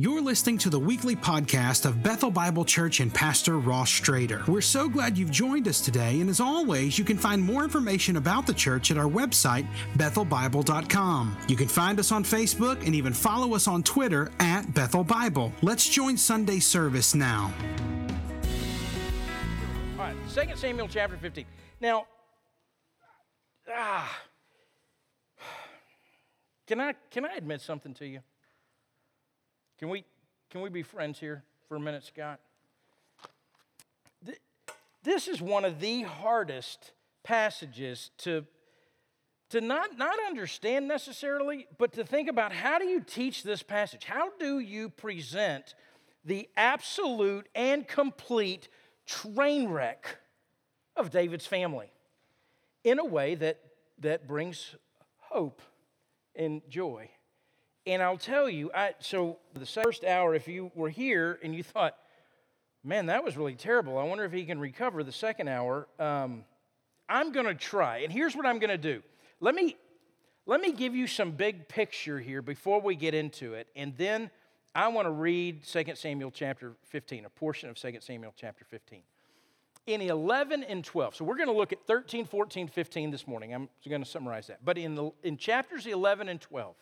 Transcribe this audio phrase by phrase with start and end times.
[0.00, 4.44] You're listening to the weekly podcast of Bethel Bible Church and Pastor Ross Strader.
[4.48, 8.16] We're so glad you've joined us today, and as always, you can find more information
[8.16, 11.36] about the church at our website, bethelbible.com.
[11.46, 15.52] You can find us on Facebook and even follow us on Twitter at Bethel Bible.
[15.62, 17.52] Let's join Sunday service now.
[19.92, 21.44] All right, 2 Samuel chapter 15.
[21.80, 22.08] Now,
[23.72, 24.22] ah,
[26.66, 28.18] can I, can I admit something to you?
[29.84, 30.04] Can we,
[30.48, 32.40] can we be friends here for a minute, Scott?
[35.02, 36.92] This is one of the hardest
[37.22, 38.46] passages to,
[39.50, 44.04] to not, not understand necessarily, but to think about how do you teach this passage?
[44.04, 45.74] How do you present
[46.24, 48.68] the absolute and complete
[49.04, 50.16] train wreck
[50.96, 51.92] of David's family
[52.84, 53.60] in a way that,
[53.98, 54.76] that brings
[55.18, 55.60] hope
[56.34, 57.10] and joy?
[57.86, 61.62] And I'll tell you, I, so the first hour, if you were here and you
[61.62, 61.96] thought,
[62.82, 65.86] man, that was really terrible, I wonder if he can recover the second hour.
[65.98, 66.44] Um,
[67.08, 67.98] I'm going to try.
[67.98, 69.02] And here's what I'm going to do.
[69.40, 69.76] Let me,
[70.46, 73.68] let me give you some big picture here before we get into it.
[73.76, 74.30] And then
[74.74, 79.02] I want to read 2 Samuel chapter 15, a portion of 2 Samuel chapter 15.
[79.86, 83.54] In 11 and 12, so we're going to look at 13, 14, 15 this morning.
[83.54, 84.64] I'm going to summarize that.
[84.64, 86.74] But in, the, in chapters 11 and 12,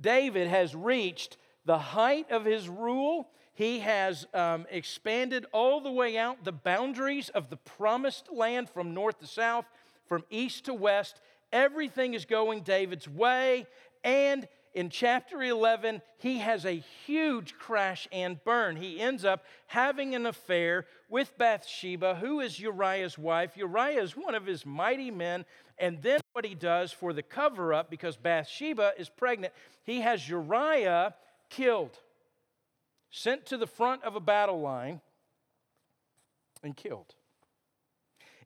[0.00, 3.28] David has reached the height of his rule.
[3.54, 8.94] He has um, expanded all the way out the boundaries of the promised land from
[8.94, 9.64] north to south,
[10.06, 11.20] from east to west.
[11.52, 13.66] Everything is going David's way.
[14.02, 18.74] And in chapter 11, he has a huge crash and burn.
[18.76, 23.56] He ends up having an affair with Bathsheba, who is Uriah's wife.
[23.56, 25.44] Uriah is one of his mighty men.
[25.78, 29.52] And then what he does for the cover up, because Bathsheba is pregnant,
[29.84, 31.14] he has Uriah
[31.50, 31.98] killed,
[33.10, 35.00] sent to the front of a battle line,
[36.62, 37.14] and killed.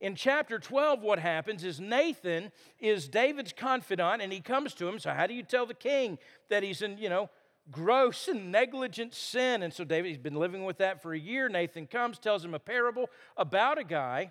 [0.01, 4.99] In chapter 12, what happens is Nathan is David's confidant and he comes to him.
[4.99, 6.19] So, how do you tell the king
[6.50, 7.31] that he's in, you know,
[7.71, 9.62] gross and negligent sin?
[9.62, 11.49] And so, David, he's been living with that for a year.
[11.49, 14.31] Nathan comes, tells him a parable about a guy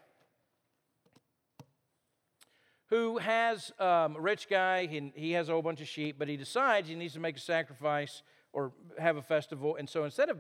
[2.90, 6.30] who has um, a rich guy, and he has a whole bunch of sheep, but
[6.30, 8.22] he decides he needs to make a sacrifice
[8.53, 9.75] or have a festival.
[9.75, 10.38] And so, instead of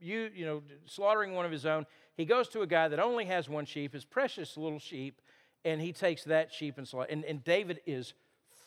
[0.00, 1.86] you, you know, slaughtering one of his own,
[2.16, 5.20] he goes to a guy that only has one sheep, his precious little sheep,
[5.64, 7.10] and he takes that sheep and slaughter.
[7.10, 8.14] And, and David is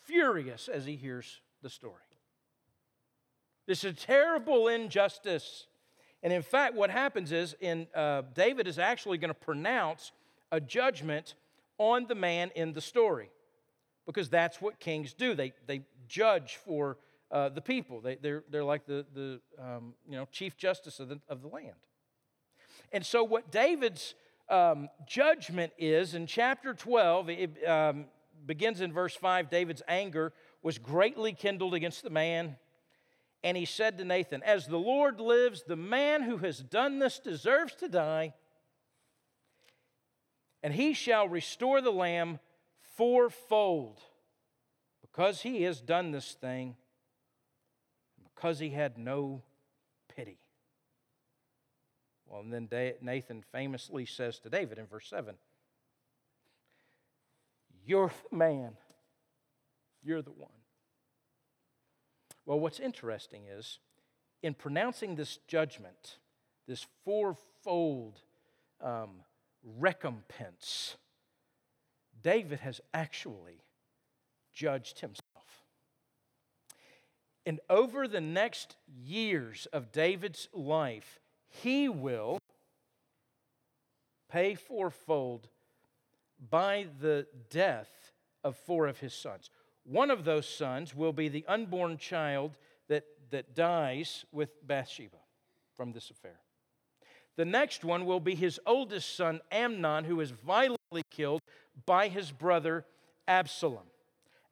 [0.05, 1.95] furious as he hears the story.
[3.67, 5.67] This is a terrible injustice.
[6.23, 10.11] And in fact, what happens is, in uh, David is actually going to pronounce
[10.51, 11.35] a judgment
[11.77, 13.29] on the man in the story,
[14.05, 15.33] because that's what kings do.
[15.33, 16.97] They they judge for
[17.31, 18.01] uh, the people.
[18.01, 21.47] They, they're, they're like the, the um, you know, chief justice of the, of the
[21.47, 21.75] land.
[22.91, 24.15] And so, what David's
[24.49, 28.05] um, judgment is in chapter 12, it um,
[28.45, 32.55] begins in verse 5 David's anger was greatly kindled against the man.
[33.43, 37.19] And he said to Nathan, As the Lord lives, the man who has done this
[37.19, 38.33] deserves to die,
[40.61, 42.39] and he shall restore the lamb
[42.97, 44.01] fourfold
[45.01, 46.75] because he has done this thing
[48.39, 49.41] because he had no
[50.15, 50.37] pity.
[52.25, 55.35] Well, and then Nathan famously says to David in verse 7
[57.85, 58.77] You're the man,
[60.03, 60.51] you're the one.
[62.45, 63.79] Well, what's interesting is
[64.41, 66.17] in pronouncing this judgment,
[66.65, 68.21] this fourfold
[68.81, 69.09] um,
[69.63, 70.95] recompense,
[72.21, 73.63] David has actually
[74.53, 75.28] judged himself.
[77.49, 82.37] And over the next years of David's life, he will
[84.31, 85.47] pay fourfold
[86.51, 88.11] by the death
[88.43, 89.49] of four of his sons.
[89.83, 92.55] One of those sons will be the unborn child
[92.87, 95.17] that, that dies with Bathsheba
[95.73, 96.41] from this affair.
[97.35, 101.41] The next one will be his oldest son, Amnon, who is violently killed
[101.87, 102.85] by his brother
[103.27, 103.87] Absalom.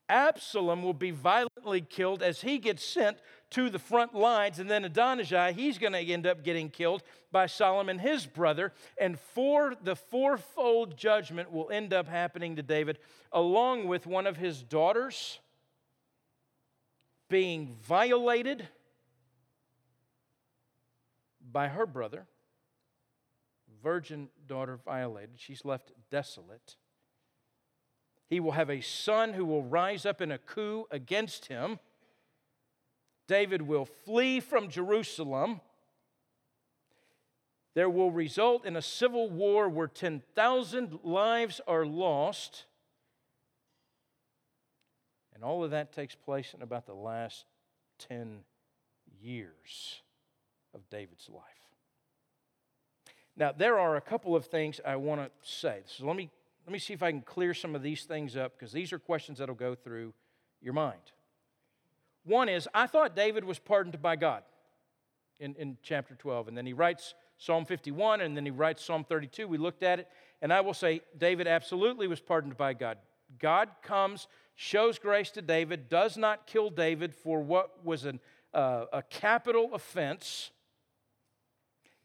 [0.09, 3.18] Absalom will be violently killed as he gets sent
[3.51, 4.59] to the front lines.
[4.59, 8.74] And then Adonijah, he's going to end up getting killed by Solomon, his brother.
[8.98, 13.00] And for the fourfold judgment will end up happening to David,
[13.31, 15.39] along with one of his daughters
[17.30, 18.68] being violated
[21.51, 22.27] by her brother.
[23.83, 25.36] Virgin daughter violated.
[25.38, 26.77] She's left desolate.
[28.29, 31.79] He will have a son who will rise up in a coup against him.
[33.27, 35.62] David will flee from Jerusalem.
[37.74, 42.65] There will result in a civil war where 10,000 lives are lost.
[45.33, 47.45] And all of that takes place in about the last
[48.00, 48.39] 10
[49.21, 50.01] years
[50.74, 51.44] of David's life.
[53.35, 55.81] Now, there are a couple of things I want to say.
[55.85, 56.31] So let me,
[56.68, 59.00] let me see if I can clear some of these things up because these are
[59.00, 60.14] questions that'll go through
[60.62, 61.00] your mind.
[62.25, 64.44] One is, I thought David was pardoned by God
[65.40, 69.06] in, in chapter 12, and then he writes Psalm 51, and then he writes Psalm
[69.06, 69.48] 32.
[69.48, 70.10] We looked at it,
[70.42, 72.98] and I will say David absolutely was pardoned by God.
[73.40, 78.20] God comes, shows grace to David, does not kill David for what was an,
[78.54, 80.52] uh, a capital offense,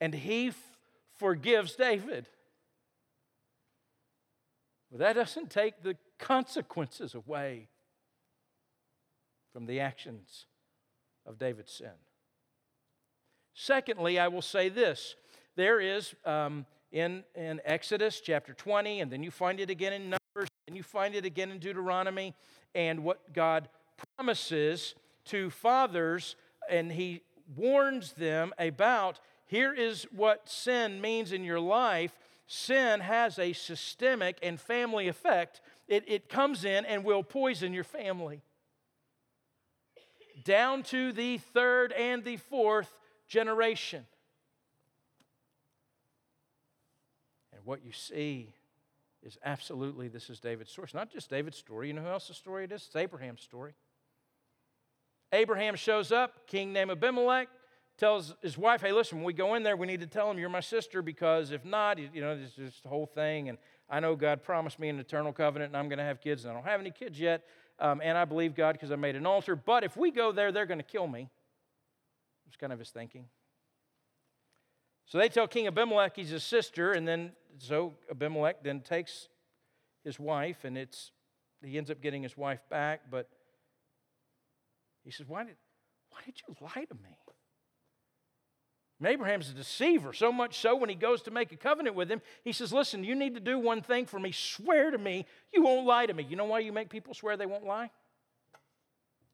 [0.01, 0.79] and he f-
[1.19, 2.29] forgives David.
[4.93, 7.69] But that doesn't take the consequences away
[9.55, 10.45] from the actions
[11.25, 11.93] of David's sin.
[13.55, 15.17] Secondly, I will say this
[15.57, 20.03] there is um, in, in Exodus chapter 20, and then you find it again in
[20.11, 22.35] Numbers, and you find it again in Deuteronomy,
[22.75, 23.71] and what God
[24.17, 24.95] promises
[25.27, 26.37] to fathers,
[26.69, 27.23] and He
[27.57, 32.19] warns them about here is what sin means in your life.
[32.47, 35.61] Sin has a systemic and family effect.
[35.89, 38.43] It, it comes in and will poison your family.
[40.45, 42.99] Down to the third and the fourth
[43.29, 44.07] generation.
[47.53, 48.55] And what you see
[49.23, 50.87] is absolutely this is David's story.
[50.87, 51.89] It's not just David's story.
[51.89, 52.85] You know who else's story it is?
[52.87, 53.75] It's Abraham's story.
[55.33, 57.49] Abraham shows up, king named Abimelech,
[58.03, 60.37] tells his wife, hey, listen, when we go in there, we need to tell him
[60.37, 63.49] you're my sister because if not, you know, this is the whole thing.
[63.49, 63.59] And
[63.89, 66.51] I know God promised me an eternal covenant and I'm going to have kids, and
[66.51, 67.45] I don't have any kids yet.
[67.79, 69.55] Um, and I believe God because I made an altar.
[69.55, 71.29] But if we go there, they're going to kill me.
[72.49, 73.27] It's kind of his thinking.
[75.07, 79.29] So they tell King Abimelech he's his sister, and then so Abimelech then takes
[80.03, 81.13] his wife, and it's
[81.63, 83.29] he ends up getting his wife back, but
[85.05, 85.57] he says, Why did,
[86.11, 87.17] why did you lie to me?
[89.03, 92.09] And Abraham's a deceiver, so much so when he goes to make a covenant with
[92.09, 94.31] him, he says, Listen, you need to do one thing for me.
[94.31, 96.23] Swear to me you won't lie to me.
[96.23, 97.91] You know why you make people swear they won't lie?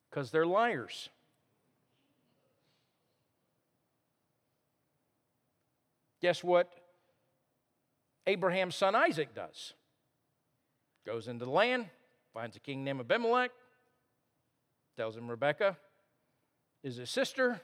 [0.08, 1.10] Because they're liars.
[6.22, 6.72] Guess what
[8.26, 9.74] Abraham's son Isaac does?
[11.04, 11.90] Goes into the land,
[12.32, 13.50] finds a king named Abimelech,
[14.96, 15.76] tells him Rebecca
[16.82, 17.60] is his sister,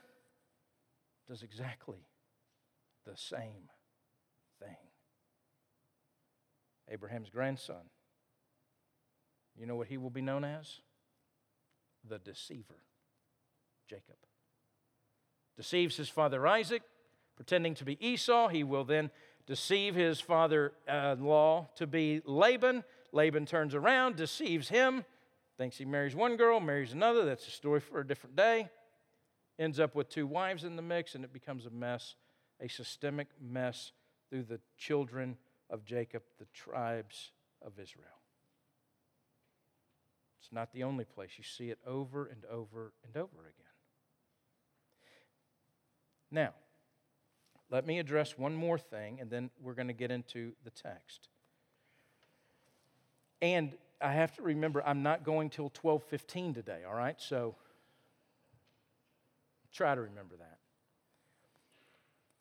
[1.27, 2.07] does exactly
[3.05, 3.69] the same
[4.59, 4.77] thing.
[6.89, 7.89] Abraham's grandson.
[9.57, 10.81] You know what he will be known as?
[12.07, 12.83] The deceiver,
[13.89, 14.17] Jacob.
[15.57, 16.83] Deceives his father Isaac,
[17.35, 18.49] pretending to be Esau.
[18.49, 19.09] He will then
[19.47, 22.83] deceive his father in law to be Laban.
[23.11, 25.05] Laban turns around, deceives him,
[25.57, 27.23] thinks he marries one girl, marries another.
[27.23, 28.69] That's a story for a different day.
[29.57, 32.15] Ends up with two wives in the mix, and it becomes a mess,
[32.59, 33.91] a systemic mess
[34.29, 35.37] through the children
[35.69, 37.31] of Jacob, the tribes
[37.61, 38.07] of Israel.
[40.41, 41.31] It's not the only place.
[41.37, 43.65] You see it over and over and over again.
[46.29, 46.53] Now,
[47.71, 51.29] let me address one more thing, and then we're going to get into the text.
[53.41, 56.83] And I have to remember, I'm not going till 12:15 today.
[56.87, 57.55] All right, so
[59.75, 60.57] try to remember that.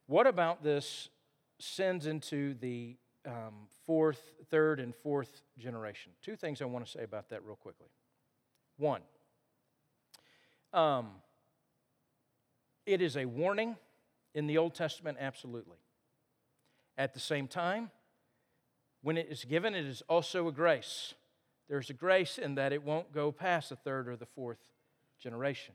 [0.06, 1.08] What about this
[1.58, 6.12] sends into the um, fourth, third, and fourth generation?
[6.22, 7.88] Two things I want to say about that real quickly.
[8.76, 9.00] One,
[10.72, 11.10] um,
[12.86, 13.76] it is a warning
[14.34, 15.78] in the Old Testament, absolutely.
[16.98, 17.90] At the same time,
[19.02, 21.14] when it is given, it is also a grace.
[21.68, 24.68] There's a grace in that it won't go past the third or the fourth
[25.18, 25.74] generation.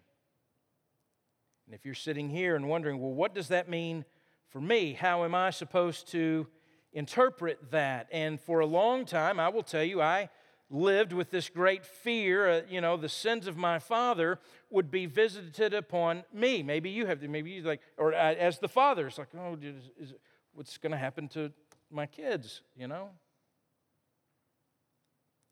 [1.69, 4.03] And if you're sitting here and wondering, well, what does that mean
[4.47, 4.93] for me?
[4.93, 6.47] How am I supposed to
[6.93, 8.07] interpret that?
[8.11, 10.29] And for a long time, I will tell you, I
[10.71, 14.39] lived with this great fear, uh, you know, the sins of my father
[14.71, 16.63] would be visited upon me.
[16.63, 19.91] Maybe you have, maybe you like, or uh, as the father, it's like, oh, is,
[19.99, 20.15] is,
[20.53, 21.51] what's going to happen to
[21.91, 23.09] my kids, you know?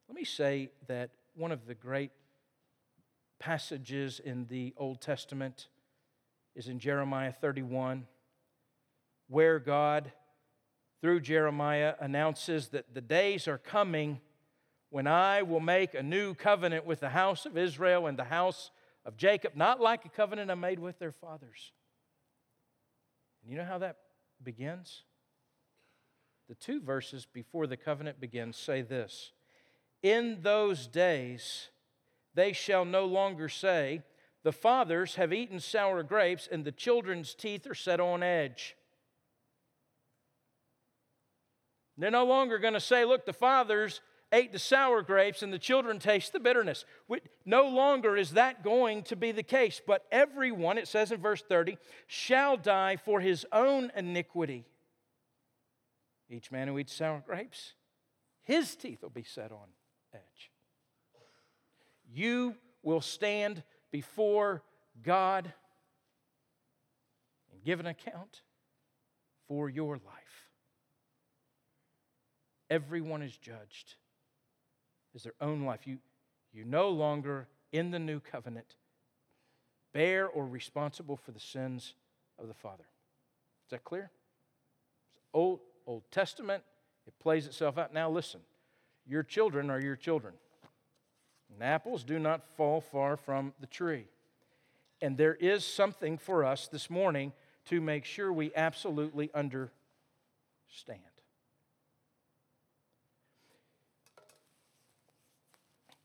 [0.08, 2.10] Let me say that one of the great
[3.38, 5.68] passages in the Old Testament
[6.58, 8.08] is in Jeremiah 31,
[9.28, 10.12] where God,
[11.02, 14.20] through Jeremiah, announces that the days are coming
[14.90, 18.72] when I will make a new covenant with the house of Israel and the house
[19.06, 21.74] of Jacob, not like a covenant I made with their fathers.
[23.44, 23.98] And you know how that
[24.42, 25.04] begins?
[26.50, 29.32] The two verses before the covenant begins say this
[30.02, 31.68] In those days
[32.34, 34.02] they shall no longer say,
[34.48, 38.78] The fathers have eaten sour grapes, and the children's teeth are set on edge.
[41.98, 44.00] They're no longer going to say, Look, the fathers
[44.32, 46.86] ate the sour grapes and the children taste the bitterness.
[47.46, 51.42] No longer is that going to be the case, but everyone, it says in verse
[51.42, 51.78] 30,
[52.08, 54.64] shall die for his own iniquity.
[56.30, 57.74] Each man who eats sour grapes,
[58.44, 59.68] his teeth will be set on
[60.14, 60.52] edge.
[62.10, 64.64] You will stand before
[65.04, 65.52] God
[67.52, 68.42] and give an account
[69.48, 70.50] for your life.
[72.70, 73.96] Everyone is judged
[75.18, 75.86] is their own life.
[75.86, 75.98] You,
[76.54, 78.76] you no longer, in the new covenant,
[79.94, 81.96] bear or responsible for the sins
[82.40, 82.86] of the Father.
[83.66, 84.12] Is that clear?
[85.34, 86.64] Old, Old Testament,
[87.06, 87.94] it plays itself out.
[87.94, 88.42] Now listen,
[89.06, 90.36] your children are your children.
[91.54, 94.06] And apples do not fall far from the tree.
[95.02, 97.34] And there is something for us this morning
[97.66, 101.02] to make sure we absolutely understand.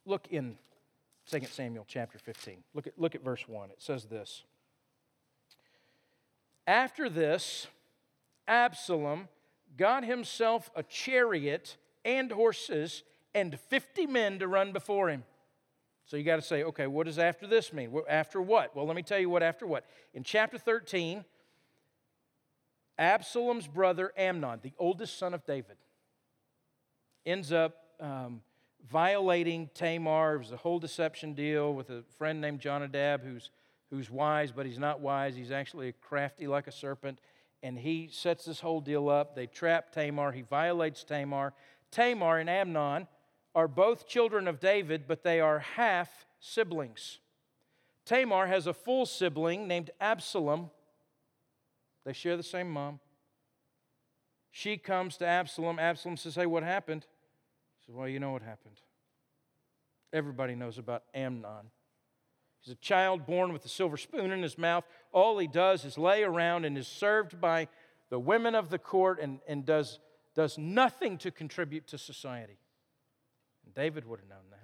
[0.04, 0.56] Look in
[1.30, 2.64] 2 Samuel chapter 15.
[2.74, 3.70] Look at, look at verse 1.
[3.70, 4.42] It says this
[6.66, 7.68] After this,
[8.48, 9.28] Absalom
[9.76, 15.24] got himself a chariot and horses and 50 men to run before him.
[16.04, 17.92] So you got to say, okay, what does after this mean?
[18.08, 18.74] After what?
[18.74, 19.84] Well, let me tell you what after what.
[20.14, 21.24] In chapter 13,
[22.98, 25.76] Absalom's brother Amnon, the oldest son of David,
[27.24, 28.42] ends up um,
[28.90, 30.34] violating Tamar.
[30.34, 33.50] It was a whole deception deal with a friend named Jonadab who's,
[33.90, 35.36] who's wise, but he's not wise.
[35.36, 37.20] He's actually crafty like a serpent.
[37.62, 39.36] And he sets this whole deal up.
[39.36, 40.32] They trap Tamar.
[40.32, 41.54] He violates Tamar.
[41.92, 43.06] Tamar and Amnon
[43.54, 47.18] are both children of David, but they are half siblings.
[48.04, 50.70] Tamar has a full sibling named Absalom.
[52.04, 53.00] They share the same mom.
[54.50, 55.78] She comes to Absalom.
[55.78, 57.06] Absalom says, Hey, what happened?
[57.86, 58.80] said, Well, you know what happened.
[60.12, 61.70] Everybody knows about Amnon.
[62.60, 64.84] He's a child born with a silver spoon in his mouth.
[65.10, 67.68] All he does is lay around and is served by
[68.10, 69.98] the women of the court and, and does,
[70.34, 72.58] does nothing to contribute to society.
[73.74, 74.58] David would have known that.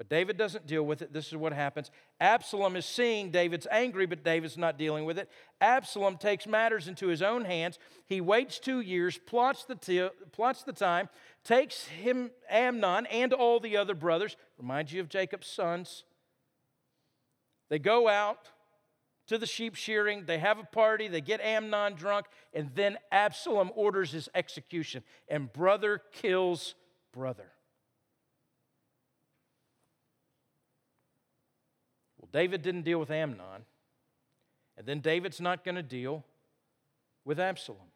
[0.00, 1.12] But David doesn't deal with it.
[1.12, 1.90] This is what happens.
[2.20, 5.28] Absalom is seeing David's angry, but David's not dealing with it.
[5.60, 7.78] Absalom takes matters into his own hands.
[8.06, 11.10] He waits two years, plots the, t- plots the time,
[11.44, 16.04] takes him, Amnon, and all the other brothers, reminds you of Jacob's sons.
[17.68, 18.48] They go out
[19.26, 23.70] to the sheep shearing, they have a party, they get Amnon drunk, and then Absalom
[23.74, 26.74] orders his execution, and brother kills
[27.12, 27.52] brother.
[32.32, 33.64] David didn't deal with Amnon,
[34.76, 36.24] and then David's not going to deal
[37.24, 37.90] with Absalom.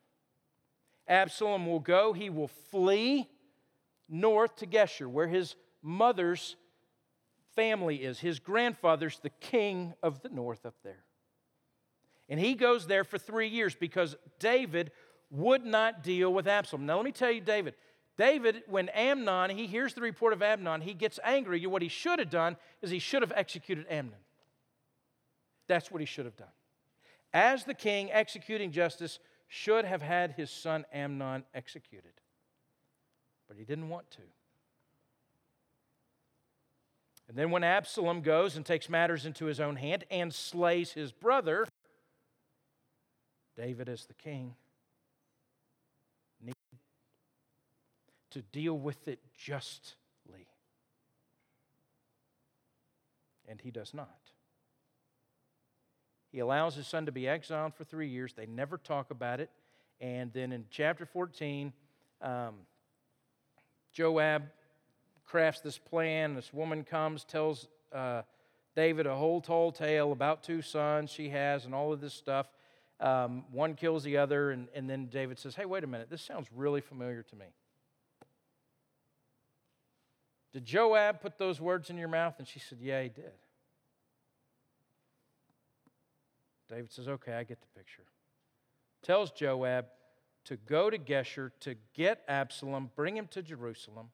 [1.06, 3.28] Absalom will go, he will flee
[4.08, 6.56] north to Geshur, where his mother's
[7.54, 8.18] family is.
[8.18, 11.04] His grandfather's the king of the north up there.
[12.28, 14.90] And he goes there for three years because David
[15.30, 16.86] would not deal with Absalom.
[16.86, 17.74] Now, let me tell you, David,
[18.16, 21.66] David, when Amnon, he hears the report of Amnon, he gets angry.
[21.66, 24.20] What he should have done is he should have executed Amnon.
[25.66, 26.52] That's what he should have done.
[27.32, 29.18] As the king executing justice,
[29.48, 32.12] should have had his son Amnon executed.
[33.48, 34.22] But he didn't want to.
[37.28, 41.10] And then when Absalom goes and takes matters into his own hand and slays his
[41.10, 41.66] brother,
[43.56, 44.54] David, as the king,
[48.34, 49.94] to deal with it justly.
[53.48, 54.18] And he does not.
[56.32, 58.32] He allows his son to be exiled for three years.
[58.32, 59.50] They never talk about it.
[60.00, 61.72] And then in chapter 14,
[62.20, 62.54] um,
[63.92, 64.42] Joab
[65.24, 66.34] crafts this plan.
[66.34, 68.22] This woman comes, tells uh,
[68.74, 72.48] David a whole tall tale about two sons she has and all of this stuff.
[72.98, 76.22] Um, one kills the other, and, and then David says, Hey, wait a minute, this
[76.22, 77.46] sounds really familiar to me.
[80.54, 82.36] Did Joab put those words in your mouth?
[82.38, 83.32] And she said, Yeah, he did.
[86.70, 88.04] David says, Okay, I get the picture.
[89.02, 89.86] Tells Joab
[90.44, 94.10] to go to Geshur to get Absalom, bring him to Jerusalem.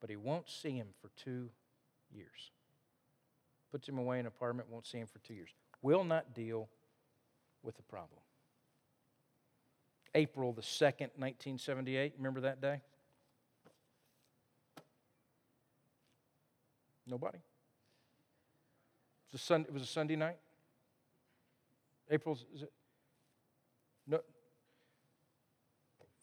[0.00, 1.50] But he won't see him for two
[2.12, 2.50] years.
[3.70, 5.50] Puts him away in an apartment, won't see him for two years.
[5.82, 6.68] Will not deal
[7.62, 8.20] with the problem.
[10.16, 12.14] April the 2nd, 1978.
[12.16, 12.80] Remember that day?
[17.06, 17.36] Nobody?
[17.36, 17.42] It
[19.32, 20.38] was a, Sunday, it was a Sunday night?
[22.10, 22.72] April, is it?
[24.06, 24.20] No.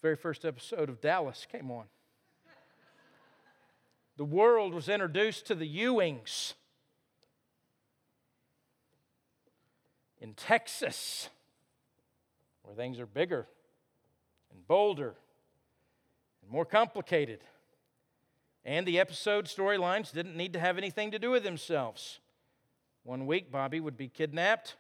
[0.02, 1.86] Very first episode of Dallas came on.
[4.18, 6.54] The world was introduced to the Ewings
[10.20, 11.30] in Texas,
[12.64, 13.48] where things are bigger
[14.64, 15.16] and bolder
[16.42, 17.40] and more complicated.
[18.66, 22.20] And the episode storylines didn't need to have anything to do with themselves.
[23.04, 24.78] One week, Bobby would be kidnapped,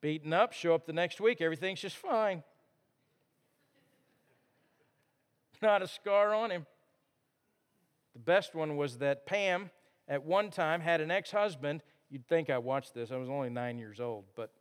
[0.00, 2.42] beaten up, show up the next week, everything's just fine.
[5.62, 6.66] Not a scar on him.
[8.14, 9.70] The best one was that Pam,
[10.08, 11.82] at one time, had an ex husband.
[12.08, 14.52] You'd think I watched this, I was only nine years old, but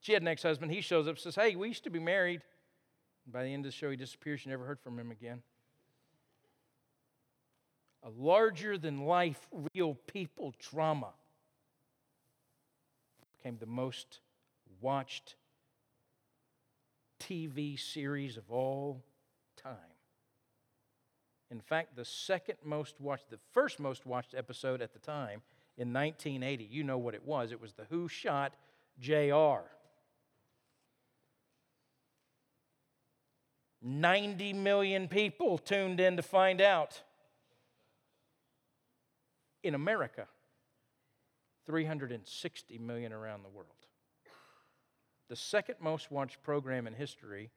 [0.00, 0.72] she had an ex husband.
[0.72, 2.42] He shows up says, Hey, we used to be married.
[3.30, 4.44] And by the end of the show, he disappears.
[4.44, 5.42] You never heard from him again.
[8.02, 11.10] A larger than life, real people drama
[13.36, 14.18] became the most
[14.80, 15.36] watched
[17.20, 19.00] TV series of all
[19.56, 19.76] time.
[21.52, 25.42] In fact, the second most watched, the first most watched episode at the time
[25.78, 27.52] in 1980, you know what it was.
[27.52, 28.54] It was the Who Shot
[28.98, 29.70] JR.
[33.82, 37.02] 90 million people tuned in to find out.
[39.62, 40.26] In America,
[41.66, 43.68] 360 million around the world.
[45.28, 47.50] The second most watched program in history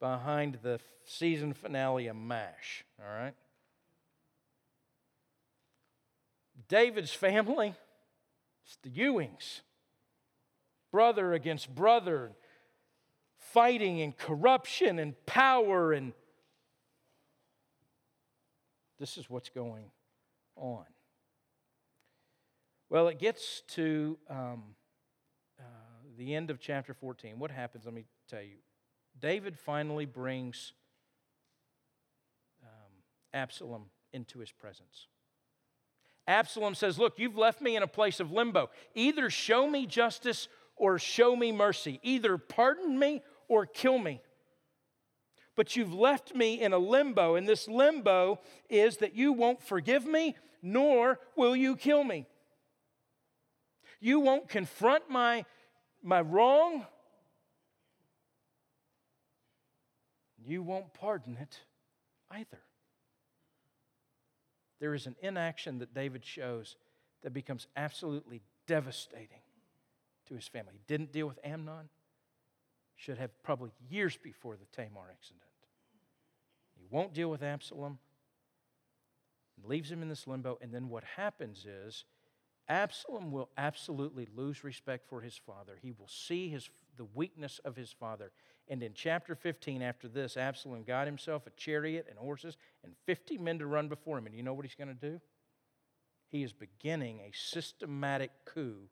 [0.00, 3.34] behind the season finale of MASH, all right?
[6.68, 7.74] David's family,
[8.64, 9.60] it's the Ewings.
[10.90, 12.32] Brother against brother,
[13.54, 16.12] fighting and corruption and power, and
[18.98, 19.84] this is what's going
[20.56, 20.84] on.
[22.90, 24.62] Well, it gets to um,
[25.58, 25.62] uh,
[26.18, 27.38] the end of chapter 14.
[27.38, 27.84] What happens?
[27.84, 28.56] Let me tell you.
[29.20, 30.72] David finally brings
[32.60, 32.92] um,
[33.32, 35.06] Absalom into his presence.
[36.26, 38.70] Absalom says, Look, you've left me in a place of limbo.
[38.94, 42.00] Either show me justice or show me mercy.
[42.02, 44.20] Either pardon me or kill me.
[45.56, 50.04] But you've left me in a limbo, and this limbo is that you won't forgive
[50.04, 52.26] me, nor will you kill me.
[54.00, 55.44] You won't confront my,
[56.02, 56.84] my wrong,
[60.44, 61.60] you won't pardon it
[62.30, 62.60] either.
[64.80, 66.76] There is an inaction that David shows
[67.22, 69.40] that becomes absolutely devastating
[70.28, 70.74] to his family.
[70.74, 71.88] He didn't deal with Amnon,
[72.96, 75.42] should have probably years before the Tamar incident.
[76.76, 77.98] He won't deal with Absalom,
[79.64, 82.04] leaves him in this limbo, and then what happens is
[82.68, 85.78] Absalom will absolutely lose respect for his father.
[85.80, 88.32] He will see his, the weakness of his father.
[88.68, 93.38] And in chapter 15, after this, Absalom got himself a chariot and horses and 50
[93.38, 94.26] men to run before him.
[94.26, 95.20] And you know what he's going to do?
[96.30, 98.88] He is beginning a systematic coup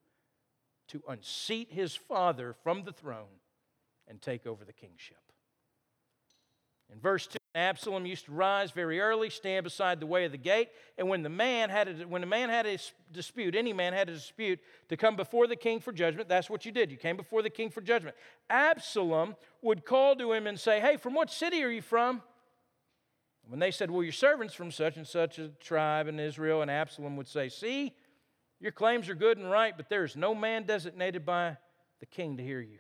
[0.88, 3.40] to unseat his father from the throne
[4.08, 5.18] and take over the kingship.
[6.92, 10.38] In verse 2, Absalom used to rise very early, stand beside the way of the
[10.38, 12.78] gate, and when the man had a, when a man had a
[13.10, 16.64] dispute, any man had a dispute to come before the king for judgment, that's what
[16.64, 16.90] you did.
[16.90, 18.16] You came before the king for judgment.
[18.48, 22.22] Absalom would call to him and say, "Hey, from what city are you from?"
[23.44, 26.70] When they said, "Well, your servants from such and such a tribe in Israel," and
[26.70, 27.94] Absalom would say, "See,
[28.60, 31.58] your claims are good and right, but there is no man designated by
[32.00, 32.78] the king to hear you."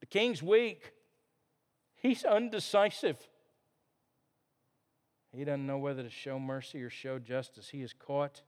[0.00, 0.92] The king's weak.
[1.96, 3.18] He's undecisive.
[5.36, 7.70] He doesn't know whether to show mercy or show justice.
[7.70, 8.42] He is caught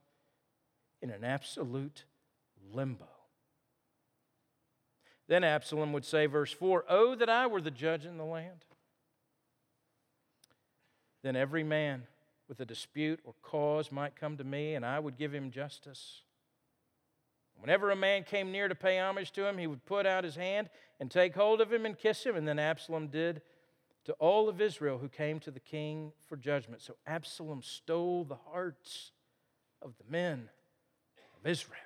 [1.02, 2.04] in an absolute
[2.72, 3.08] limbo.
[5.26, 8.64] Then Absalom would say, verse 4 Oh, that I were the judge in the land.
[11.24, 12.04] Then every man
[12.48, 16.22] with a dispute or cause might come to me, and I would give him justice.
[17.58, 20.36] Whenever a man came near to pay homage to him, he would put out his
[20.36, 20.68] hand
[21.00, 22.36] and take hold of him and kiss him.
[22.36, 23.42] And then Absalom did
[24.04, 26.82] to all of Israel who came to the king for judgment.
[26.82, 29.12] So Absalom stole the hearts
[29.82, 30.48] of the men
[31.36, 31.80] of Israel.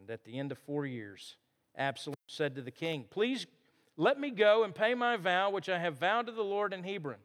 [0.00, 1.36] And at the end of four years,
[1.76, 3.46] Absalom said to the king, Please
[3.96, 6.84] Let me go and pay my vow, which I have vowed to the Lord in
[6.84, 7.18] Hebron.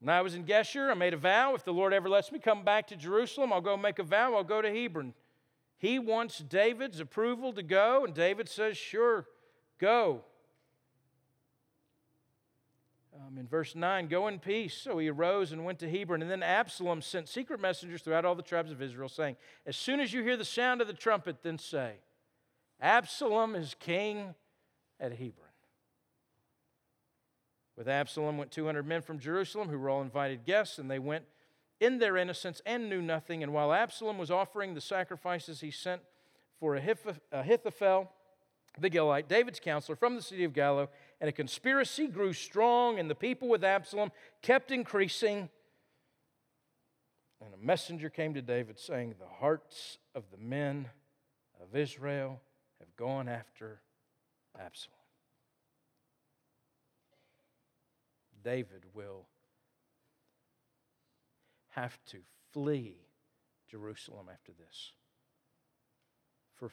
[0.00, 1.54] When I was in Geshur, I made a vow.
[1.54, 4.34] If the Lord ever lets me come back to Jerusalem, I'll go make a vow.
[4.34, 5.14] I'll go to Hebron.
[5.78, 9.26] He wants David's approval to go, and David says, Sure,
[9.78, 10.22] go.
[13.14, 14.74] Um, in verse 9, go in peace.
[14.74, 16.22] So he arose and went to Hebron.
[16.22, 20.00] And then Absalom sent secret messengers throughout all the tribes of Israel, saying, As soon
[20.00, 21.94] as you hear the sound of the trumpet, then say,
[22.80, 24.34] Absalom is king
[25.00, 25.45] at Hebron.
[27.76, 31.24] With Absalom went 200 men from Jerusalem who were all invited guests, and they went
[31.78, 33.42] in their innocence and knew nothing.
[33.42, 36.00] And while Absalom was offering the sacrifices, he sent
[36.58, 38.10] for Ahithophel,
[38.78, 40.88] the Gilite, David's counselor from the city of Gilo,
[41.20, 44.10] and a conspiracy grew strong, and the people with Absalom
[44.42, 45.50] kept increasing.
[47.44, 50.88] And a messenger came to David saying, The hearts of the men
[51.62, 52.40] of Israel
[52.80, 53.80] have gone after
[54.58, 54.95] Absalom.
[58.46, 59.26] David will
[61.70, 62.18] have to
[62.52, 62.94] flee
[63.68, 64.92] Jerusalem after this
[66.54, 66.70] for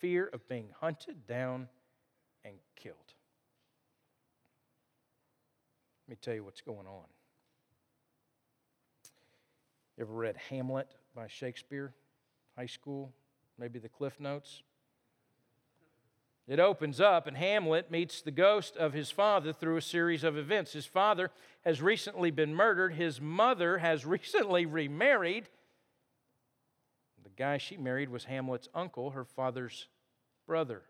[0.00, 1.66] fear of being hunted down
[2.44, 3.14] and killed.
[6.06, 7.06] Let me tell you what's going on.
[9.96, 11.94] You ever read Hamlet by Shakespeare?
[12.54, 13.14] High school?
[13.58, 14.62] Maybe the Cliff Notes?
[16.48, 20.36] It opens up, and Hamlet meets the ghost of his father through a series of
[20.36, 20.72] events.
[20.72, 21.30] His father
[21.64, 25.48] has recently been murdered, his mother has recently remarried.
[27.22, 29.86] The guy she married was Hamlet's uncle, her father's
[30.46, 30.82] brother.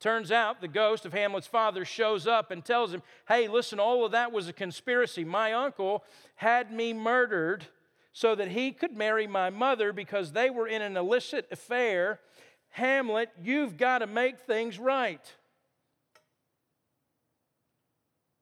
[0.00, 4.04] Turns out the ghost of Hamlet's father shows up and tells him, Hey, listen, all
[4.04, 5.24] of that was a conspiracy.
[5.24, 6.04] My uncle
[6.36, 7.66] had me murdered
[8.12, 12.20] so that he could marry my mother because they were in an illicit affair
[12.70, 15.20] Hamlet, you've got to make things right.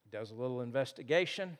[0.04, 1.58] He does a little investigation,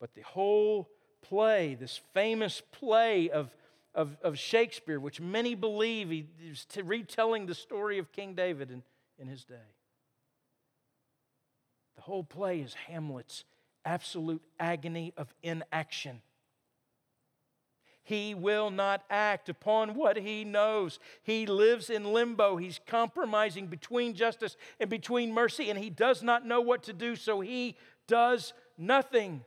[0.00, 0.88] but the whole
[1.22, 3.54] play, this famous play of,
[3.94, 8.82] of, of Shakespeare, which many believe he is retelling the story of King David in,
[9.18, 9.54] in his day.
[11.96, 13.44] The whole play is Hamlet's
[13.84, 16.22] absolute agony of inaction.
[18.04, 20.98] He will not act upon what he knows.
[21.22, 22.56] He lives in limbo.
[22.56, 27.16] He's compromising between justice and between mercy, and he does not know what to do,
[27.16, 29.42] so he does nothing.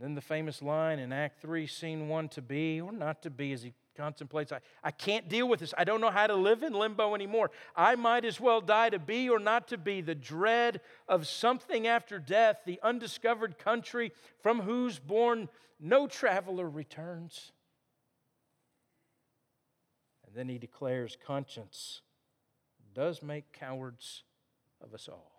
[0.00, 3.52] Then the famous line in Act 3, Scene 1 to be or not to be,
[3.52, 5.74] as he contemplates, I, I can't deal with this.
[5.76, 7.50] I don't know how to live in limbo anymore.
[7.76, 10.00] I might as well die to be or not to be.
[10.00, 15.48] The dread of something after death, the undiscovered country from whose bourne
[15.80, 17.52] no traveler returns.
[20.26, 22.00] And then he declares conscience
[22.94, 24.22] does make cowards
[24.80, 25.34] of us all.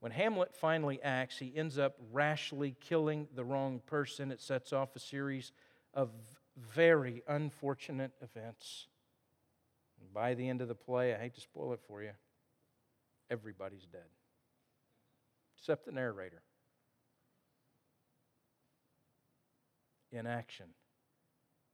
[0.00, 4.32] When Hamlet finally acts, he ends up rashly killing the wrong person.
[4.32, 5.52] It sets off a series
[5.94, 6.10] of
[6.74, 8.86] very unfortunate events.
[10.00, 12.12] And by the end of the play, I hate to spoil it for you,
[13.30, 14.08] everybody's dead,
[15.58, 16.42] except the narrator.
[20.10, 20.66] Inaction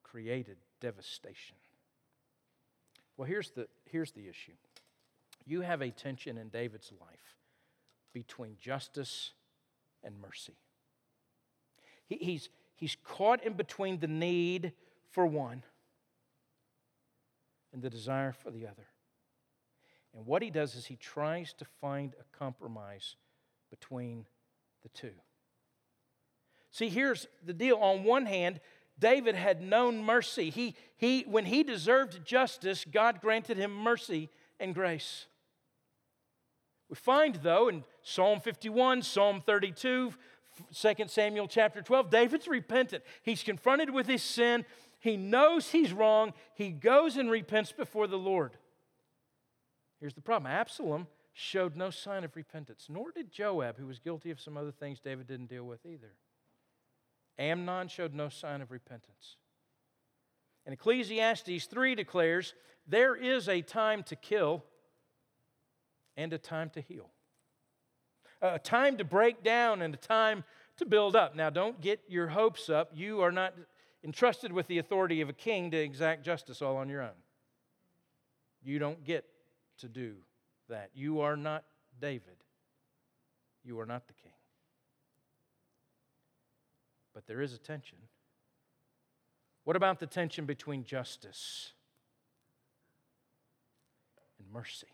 [0.05, 1.57] created devastation.
[3.17, 4.53] Well, here's the, here's the issue
[5.45, 7.37] you have a tension in David's life
[8.13, 9.33] between justice
[10.05, 10.57] and mercy.
[12.07, 12.49] He, he's,
[12.79, 14.73] he's caught in between the need
[15.11, 15.63] for one
[17.73, 18.87] and the desire for the other.
[20.15, 23.17] And what he does is he tries to find a compromise
[23.69, 24.27] between
[24.83, 25.13] the two.
[26.71, 27.77] See, here's the deal.
[27.77, 28.61] On one hand,
[28.99, 30.51] David had known mercy.
[30.51, 35.27] He, he, when he deserved justice, God granted him mercy and grace.
[36.89, 40.13] We find, though, in Psalm 51, Psalm 32,
[40.75, 43.05] 2 Samuel chapter 12, David's repentant.
[43.23, 44.65] He's confronted with his sin.
[45.01, 46.33] He knows he's wrong.
[46.55, 48.53] He goes and repents before the Lord.
[50.01, 54.31] Here's the problem Absalom showed no sign of repentance, nor did Joab, who was guilty
[54.31, 56.15] of some other things David didn't deal with either.
[57.39, 59.37] Amnon showed no sign of repentance.
[60.67, 62.55] And Ecclesiastes 3 declares
[62.87, 64.65] there is a time to kill
[66.17, 67.11] and a time to heal
[68.41, 70.45] a time to break down and a time
[70.77, 71.35] to build up.
[71.35, 72.91] Now, don't get your hopes up.
[72.95, 73.55] You are not
[74.05, 77.17] entrusted with the authority of a king to exact justice all on your own.
[78.63, 79.25] You don't get
[79.79, 80.15] to do
[80.69, 80.91] that.
[80.95, 81.65] You are not
[82.01, 82.37] David.
[83.65, 84.33] You are not the king.
[87.15, 87.99] But there is a tension.
[89.65, 91.73] What about the tension between justice
[94.39, 94.87] and mercy?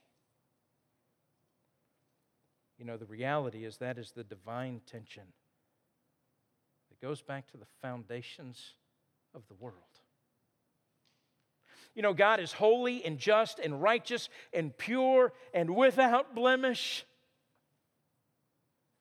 [2.78, 5.24] You know, the reality is that is the divine tension
[6.90, 8.74] that goes back to the foundations
[9.34, 9.78] of the world.
[11.94, 17.04] You know, God is holy and just and righteous and pure and without blemish,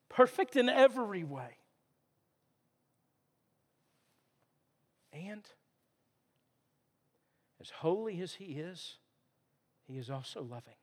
[0.10, 1.58] perfect in every way.
[5.12, 5.44] And
[7.60, 8.98] as holy as He is,
[9.88, 10.76] He is also loving.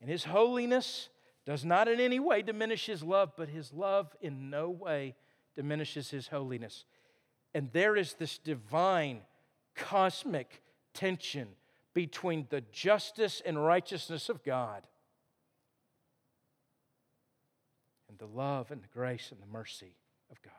[0.00, 1.10] And His holiness
[1.44, 5.14] does not in any way diminish His love, but His love in no way
[5.56, 6.84] diminishes His holiness.
[7.54, 9.20] And there is this divine,
[9.74, 10.62] cosmic
[10.94, 11.48] tension
[11.94, 14.86] between the justice and righteousness of God
[18.08, 19.96] and the love and the grace and the mercy
[20.30, 20.52] of God.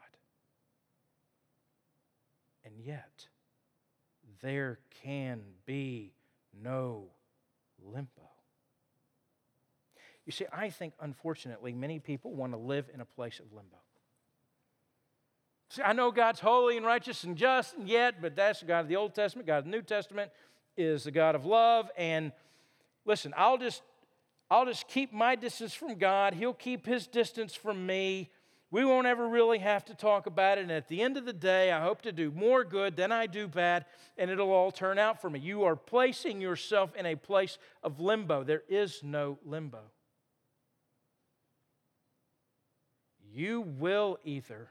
[2.65, 3.27] And yet,
[4.41, 6.13] there can be
[6.61, 7.05] no
[7.83, 8.32] limbo.
[10.25, 13.77] You see, I think, unfortunately, many people want to live in a place of limbo.
[15.69, 18.81] See, I know God's holy and righteous and just, and yet, but that's the God
[18.81, 19.47] of the Old Testament.
[19.47, 20.31] God of the New Testament
[20.77, 21.89] is the God of love.
[21.97, 22.31] And
[23.05, 23.81] listen, I'll just,
[24.49, 26.35] I'll just keep my distance from God.
[26.35, 28.29] He'll keep his distance from me.
[28.69, 30.61] We won't ever really have to talk about it.
[30.61, 33.27] And at the end of the day, I hope to do more good than I
[33.27, 33.85] do bad,
[34.17, 35.39] and it'll all turn out for me.
[35.39, 38.43] You are placing yourself in a place of limbo.
[38.43, 39.81] There is no limbo.
[43.33, 44.67] You will either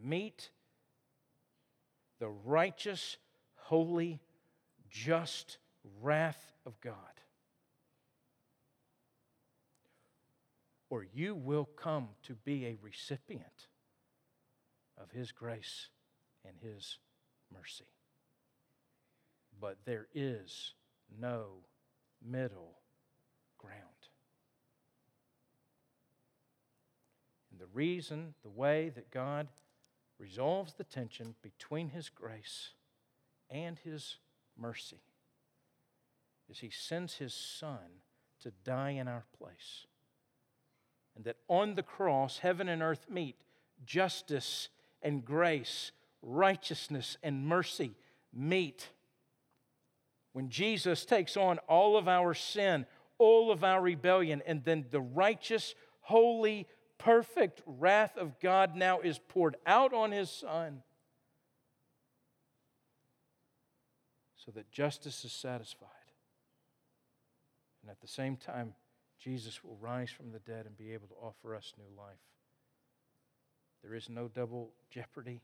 [0.00, 0.50] meet
[2.20, 3.16] the righteous,
[3.56, 4.20] holy,
[4.88, 5.58] just
[6.00, 6.94] wrath of God.
[10.88, 13.66] Or you will come to be a recipient
[14.96, 15.88] of His grace
[16.46, 16.98] and His
[17.52, 17.84] mercy.
[19.60, 20.74] But there is
[21.20, 21.64] no
[22.24, 22.78] middle
[23.58, 23.84] ground.
[27.50, 29.48] And the reason, the way that God
[30.18, 32.70] resolves the tension between His grace
[33.50, 34.18] and His
[34.56, 35.00] mercy
[36.48, 38.02] is He sends His Son
[38.42, 39.86] to die in our place.
[41.16, 43.36] And that on the cross, heaven and earth meet,
[43.84, 44.68] justice
[45.02, 47.94] and grace, righteousness and mercy
[48.32, 48.88] meet.
[50.32, 52.86] When Jesus takes on all of our sin,
[53.18, 56.66] all of our rebellion, and then the righteous, holy,
[57.00, 60.82] perfect wrath of God now is poured out on his son
[64.36, 65.88] so that justice is satisfied.
[67.82, 68.74] And at the same time,
[69.18, 72.18] Jesus will rise from the dead and be able to offer us new life.
[73.82, 75.40] There is no double jeopardy.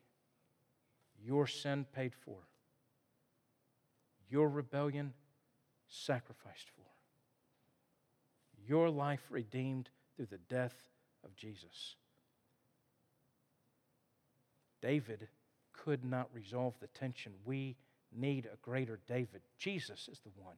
[1.25, 2.37] Your sin paid for,
[4.29, 5.15] your rebellion
[5.89, 6.83] sacrificed for,
[8.69, 10.75] your life redeemed through the death
[11.27, 11.97] of Jesus.
[14.81, 15.29] David
[15.73, 17.33] could not resolve the tension.
[17.45, 17.77] We
[18.15, 19.43] need a greater David.
[19.59, 20.57] Jesus is the one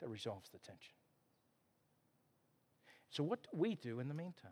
[0.00, 0.94] that resolves the tension.
[3.10, 4.50] So, what do we do in the meantime?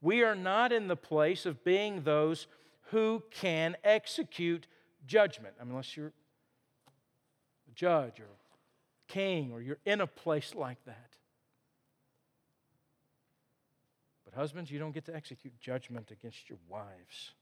[0.00, 2.46] We are not in the place of being those
[2.90, 4.66] who can execute
[5.06, 6.12] judgment, I mean, unless you're
[7.68, 8.26] a judge or
[9.08, 11.11] king or you're in a place like that.
[14.32, 17.32] But, husbands, you don't get to execute judgment against your wives,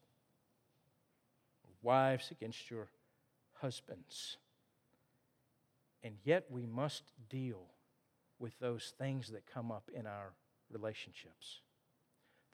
[1.83, 2.89] wives against your
[3.61, 4.37] husbands.
[6.03, 7.63] And yet, we must deal
[8.39, 10.33] with those things that come up in our
[10.71, 11.61] relationships.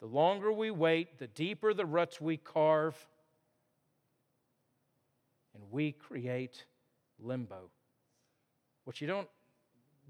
[0.01, 2.96] The longer we wait, the deeper the ruts we carve,
[5.55, 6.66] and we create
[7.18, 7.70] limbo.
[8.85, 9.29] What you don't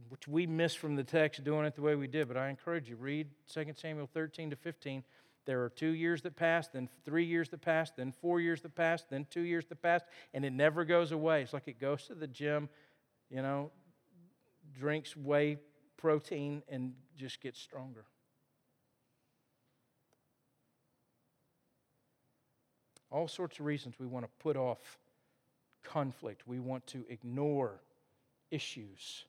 [0.08, 2.88] which we miss from the text doing it the way we did, but I encourage
[2.88, 5.02] you, read 2 Samuel 13 to 15.
[5.46, 8.74] There are two years that pass, then three years that pass, then four years that
[8.74, 10.02] pass, then two years that pass,
[10.34, 11.42] and it never goes away.
[11.42, 12.68] It's like it goes to the gym,
[13.30, 13.70] you know,
[14.78, 15.58] drinks whey
[15.96, 18.04] protein, and just gets stronger.
[23.10, 24.98] All sorts of reasons we want to put off
[25.84, 27.80] conflict, we want to ignore
[28.50, 29.24] issues.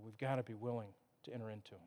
[0.00, 0.88] But we've got to be willing
[1.24, 1.80] to enter into them.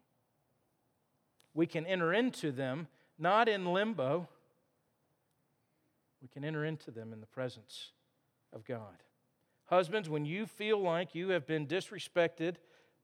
[1.53, 4.27] We can enter into them not in limbo,
[6.21, 7.91] we can enter into them in the presence
[8.51, 9.03] of God.
[9.65, 12.55] Husbands, when you feel like you have been disrespected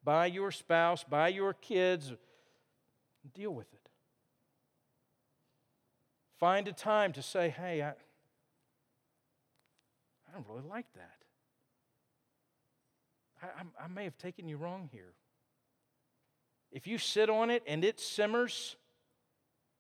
[0.03, 2.13] by your spouse, by your kids,
[3.33, 3.89] deal with it.
[6.39, 7.93] Find a time to say, hey, I, I
[10.33, 11.19] don't really like that.
[13.41, 15.13] I, I, may have taken you wrong here.
[16.71, 18.75] If you sit on it and it simmers,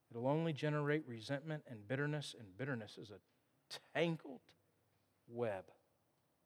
[0.09, 4.41] it'll only generate resentment and bitterness, and bitterness is a tangled
[5.27, 5.65] web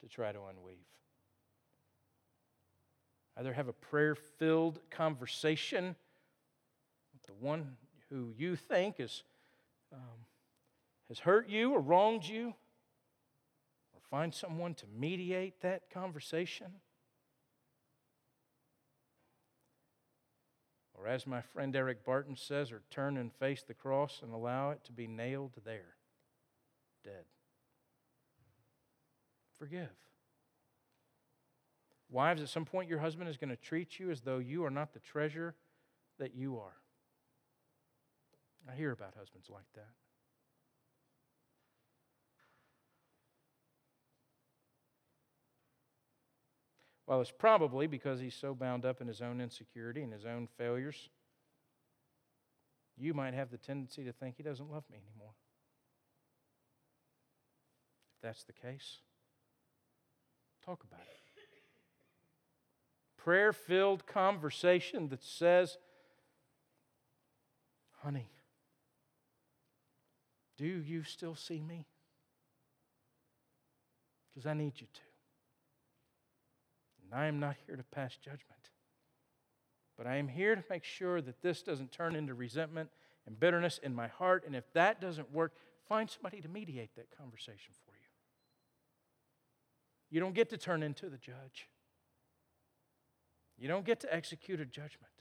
[0.02, 0.78] to try to unweave.
[3.38, 5.96] Either have a prayer filled conversation
[7.14, 7.78] with the one
[8.10, 9.24] who you think is,
[9.92, 10.00] um,
[11.08, 12.54] has hurt you or wronged you,
[13.94, 16.68] or find someone to mediate that conversation.
[21.04, 24.70] Or, as my friend Eric Barton says, or turn and face the cross and allow
[24.70, 25.96] it to be nailed there,
[27.04, 27.26] dead.
[29.60, 29.90] Forgive.
[32.10, 34.70] Wives, at some point, your husband is going to treat you as though you are
[34.70, 35.56] not the treasure
[36.20, 36.78] that you are.
[38.72, 39.90] I hear about husbands like that.
[47.06, 50.48] Well, it's probably because he's so bound up in his own insecurity and his own
[50.58, 51.10] failures.
[52.98, 55.34] You might have the tendency to think he doesn't love me anymore.
[58.16, 59.00] If that's the case,
[60.66, 61.24] talk about it
[63.24, 65.78] prayer filled conversation that says,
[68.02, 68.30] Honey,
[70.58, 71.88] do you still see me?
[74.30, 75.13] Because I need you to.
[77.14, 78.72] And I am not here to pass judgment.
[79.96, 82.90] But I am here to make sure that this doesn't turn into resentment
[83.28, 84.44] and bitterness in my heart.
[84.48, 85.54] And if that doesn't work,
[85.88, 88.08] find somebody to mediate that conversation for you.
[90.10, 91.70] You don't get to turn into the judge.
[93.60, 95.14] You don't get to execute a judgment.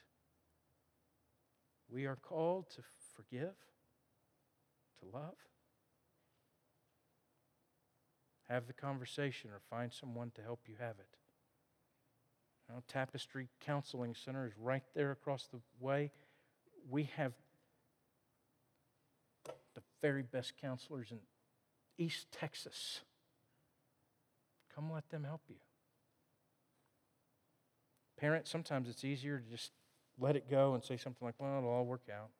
[1.91, 2.83] We are called to
[3.15, 3.53] forgive,
[5.01, 5.37] to love.
[8.49, 11.19] Have the conversation or find someone to help you have it.
[12.89, 16.11] Tapestry Counseling Center is right there across the way.
[16.91, 17.33] We have
[19.75, 21.19] the very best counselors in
[21.99, 23.01] East Texas.
[24.75, 25.57] Come let them help you.
[28.19, 29.73] Parents, sometimes it's easier to just
[30.19, 32.31] let it go and say something like, well, it'll all work out.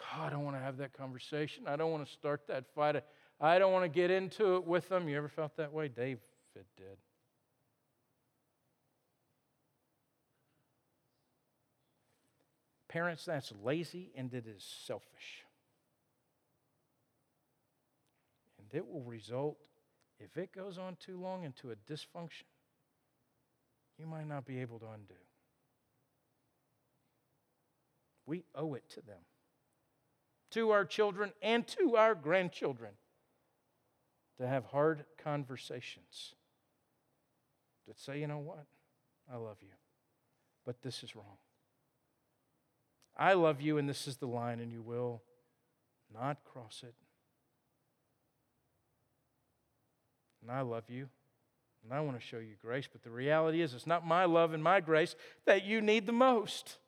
[0.00, 1.64] Oh, I don't want to have that conversation.
[1.66, 3.02] I don't want to start that fight.
[3.40, 5.08] I don't want to get into it with them.
[5.08, 5.88] You ever felt that way?
[5.88, 6.20] David
[6.76, 6.96] did.
[12.92, 15.44] Parents, that's lazy and it is selfish.
[18.58, 19.56] And it will result,
[20.20, 22.44] if it goes on too long, into a dysfunction
[23.98, 25.14] you might not be able to undo.
[28.26, 29.20] We owe it to them,
[30.50, 32.92] to our children, and to our grandchildren
[34.38, 36.34] to have hard conversations
[37.86, 38.66] that say, you know what?
[39.32, 39.68] I love you,
[40.64, 41.36] but this is wrong.
[43.16, 45.22] I love you, and this is the line, and you will
[46.12, 46.94] not cross it.
[50.40, 51.08] And I love you,
[51.84, 54.52] and I want to show you grace, but the reality is, it's not my love
[54.52, 56.78] and my grace that you need the most.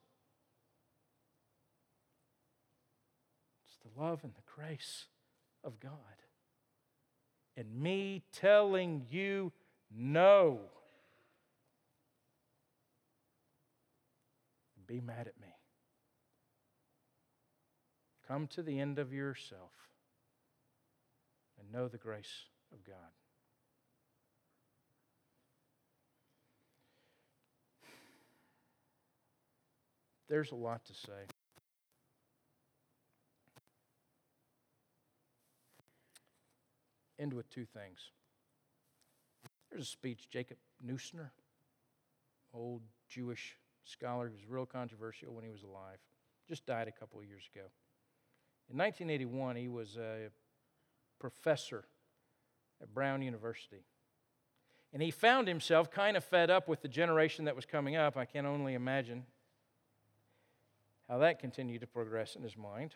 [3.66, 5.06] It's the love and the grace
[5.62, 5.90] of God.
[7.56, 9.52] And me telling you
[9.96, 10.58] no.
[14.86, 15.43] Be mad at me.
[18.34, 19.70] Come to the end of yourself
[21.56, 22.96] and know the grace of God.
[30.28, 31.12] There's a lot to say.
[37.20, 38.00] End with two things.
[39.70, 41.30] There's a speech, Jacob Neusner,
[42.52, 45.98] old Jewish scholar who was real controversial when he was alive,
[46.48, 47.66] just died a couple of years ago.
[48.70, 50.30] In 1981, he was a
[51.18, 51.84] professor
[52.82, 53.84] at Brown University.
[54.92, 58.16] And he found himself kind of fed up with the generation that was coming up.
[58.16, 59.24] I can only imagine
[61.08, 62.94] how that continued to progress in his mind.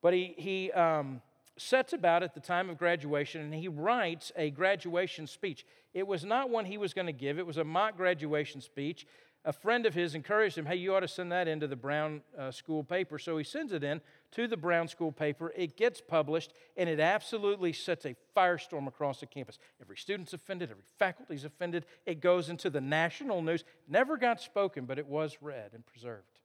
[0.00, 1.20] But he, he um,
[1.56, 5.64] sets about at the time of graduation and he writes a graduation speech.
[5.92, 9.06] It was not one he was going to give, it was a mock graduation speech
[9.44, 12.22] a friend of his encouraged him, hey, you ought to send that into the Brown
[12.38, 13.18] uh, School paper.
[13.18, 14.00] So he sends it in
[14.32, 15.52] to the Brown School paper.
[15.54, 19.58] It gets published, and it absolutely sets a firestorm across the campus.
[19.82, 21.84] Every student's offended, every faculty's offended.
[22.06, 23.64] It goes into the national news.
[23.86, 26.40] Never got spoken, but it was read and preserved.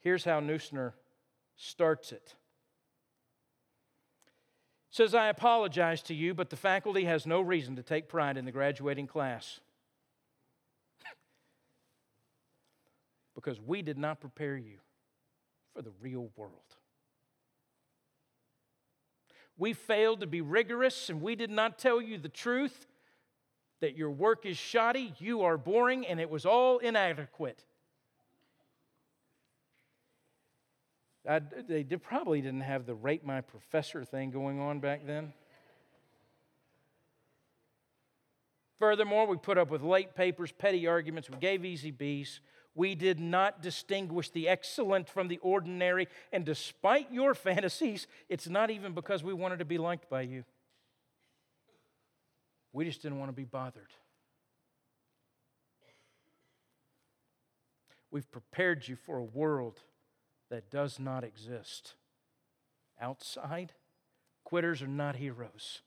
[0.00, 0.92] Here's how Neusner
[1.56, 2.36] starts it.
[4.90, 8.44] Says, I apologize to you, but the faculty has no reason to take pride in
[8.44, 9.60] the graduating class.
[13.46, 14.78] Because we did not prepare you
[15.72, 16.52] for the real world.
[19.56, 22.88] We failed to be rigorous and we did not tell you the truth
[23.80, 27.62] that your work is shoddy, you are boring, and it was all inadequate.
[31.28, 35.32] I, they did, probably didn't have the rate my professor thing going on back then.
[38.80, 42.40] Furthermore, we put up with late papers, petty arguments, we gave easy B's.
[42.76, 48.70] We did not distinguish the excellent from the ordinary, and despite your fantasies, it's not
[48.70, 50.44] even because we wanted to be liked by you.
[52.74, 53.88] We just didn't want to be bothered.
[58.10, 59.80] We've prepared you for a world
[60.50, 61.94] that does not exist.
[63.00, 63.72] Outside,
[64.44, 65.80] quitters are not heroes.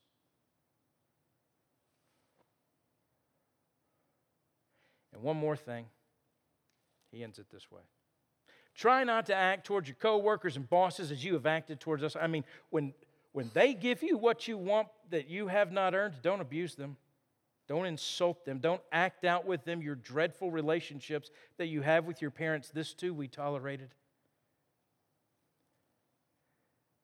[5.14, 5.86] And one more thing.
[7.12, 7.82] He ends it this way.
[8.76, 12.16] Try not to act towards your coworkers and bosses as you have acted towards us.
[12.16, 12.94] I mean, when
[13.32, 16.98] when they give you what you want that you have not earned, don't abuse them.
[17.68, 18.58] Don't insult them.
[18.60, 22.70] Don't act out with them your dreadful relationships that you have with your parents.
[22.70, 23.94] This too we tolerated.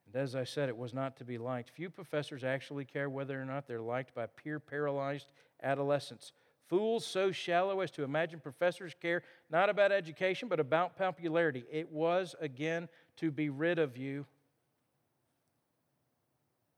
[0.08, 1.70] And as I said, it was not to be liked.
[1.70, 5.28] Few professors actually care whether or not they're liked by peer paralyzed
[5.62, 6.32] adolescents.
[6.68, 11.64] Fools so shallow as to imagine professors care not about education but about popularity.
[11.72, 14.26] It was, again, to be rid of you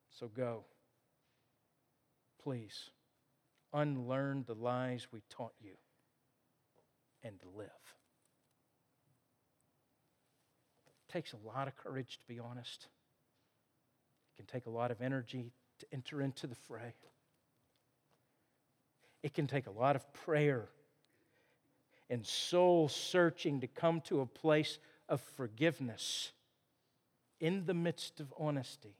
[0.09, 0.63] so go.
[2.43, 2.89] Please
[3.73, 5.73] unlearn the lies we taught you
[7.23, 7.67] and live.
[10.87, 12.87] It takes a lot of courage, to be honest.
[14.33, 16.95] It can take a lot of energy to enter into the fray.
[19.27, 20.69] It can take a lot of prayer
[22.09, 26.31] and soul searching to come to a place of forgiveness
[27.41, 28.95] in the midst of honesty.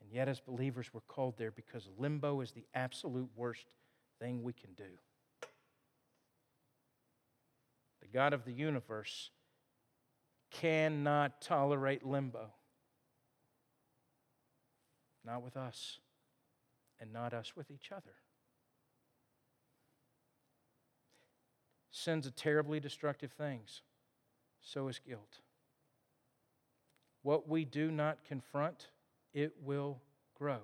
[0.00, 3.66] And yet, as believers, we're called there because limbo is the absolute worst
[4.20, 4.84] thing we can do.
[8.02, 9.30] The God of the universe
[10.52, 12.52] cannot tolerate limbo.
[15.24, 15.98] Not with us,
[17.02, 18.14] and not us with each other.
[21.90, 23.82] Sin's a terribly destructive things.
[24.62, 25.40] So is guilt.
[27.22, 28.86] What we do not confront
[29.34, 30.00] it will
[30.38, 30.60] grow.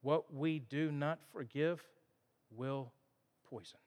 [0.00, 1.82] What we do not forgive
[2.50, 2.90] will
[3.50, 3.78] poison.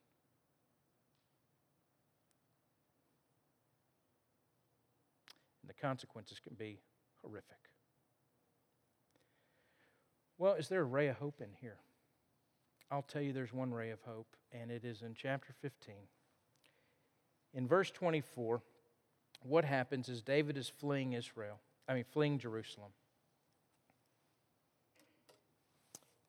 [5.63, 6.79] And the consequences can be
[7.23, 7.57] horrific.
[10.37, 11.77] Well, is there a ray of hope in here?
[12.91, 15.95] I'll tell you there's one ray of hope, and it is in chapter 15.
[17.53, 18.61] In verse 24,
[19.43, 22.91] what happens is David is fleeing Israel, I mean, fleeing Jerusalem.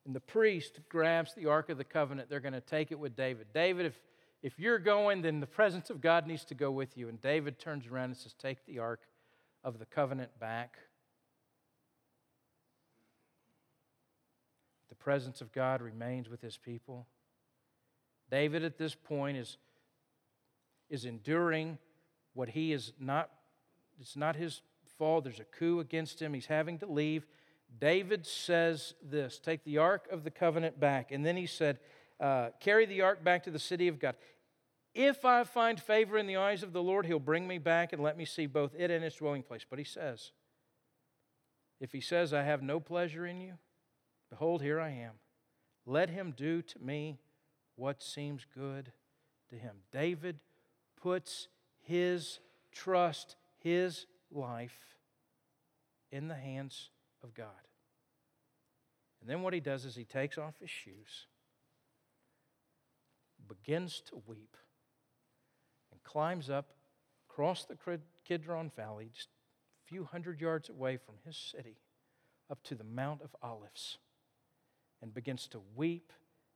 [0.09, 2.31] And the priest grabs the Ark of the Covenant.
[2.31, 3.49] They're going to take it with David.
[3.53, 4.01] David, if,
[4.43, 7.11] if you're going, then the presence of God needs to go with you.
[7.11, 9.01] And David turns around and says, Take the Ark
[9.63, 10.79] of the Covenant back.
[14.89, 17.07] The presence of God remains with his people.
[18.31, 19.57] David, at this point, is,
[20.91, 21.79] is enduring
[22.35, 23.31] what he is not,
[23.99, 24.61] it's not his
[24.99, 25.25] fault.
[25.25, 26.35] There's a coup against him.
[26.35, 27.27] He's having to leave.
[27.81, 31.11] David says this Take the ark of the covenant back.
[31.11, 31.79] And then he said,
[32.21, 34.15] uh, Carry the ark back to the city of God.
[34.95, 38.03] If I find favor in the eyes of the Lord, he'll bring me back and
[38.03, 39.65] let me see both it and its dwelling place.
[39.71, 40.33] But he says,
[41.81, 43.55] If he says, I have no pleasure in you,
[44.31, 45.13] behold, here I am.
[45.87, 47.19] Let him do to me
[47.77, 48.93] what seems good
[49.51, 49.77] to him.
[49.93, 50.39] David
[51.01, 51.49] puts
[51.81, 52.41] his
[52.73, 54.97] trust, his life
[56.11, 56.91] in the hands
[57.23, 57.47] of God.
[59.21, 61.27] And then what he does is he takes off his shoes,
[63.49, 64.57] begins to weep,
[65.91, 66.67] and climbs up
[67.31, 67.77] across the
[68.27, 71.79] Kidron Valley, just a few hundred yards away from his city,
[72.51, 73.99] up to the Mount of Olives,
[75.03, 76.13] and begins to weep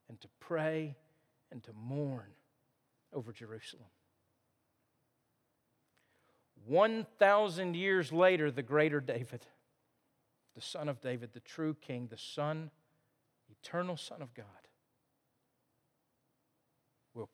[0.08, 0.96] and to pray
[1.50, 2.30] and to mourn
[3.12, 3.88] over Jerusalem.
[6.66, 9.46] 1,000 years later, the greater David
[10.54, 12.70] the Son of David, the true King, the Son,
[13.50, 14.46] eternal Son of God,
[17.14, 17.30] will,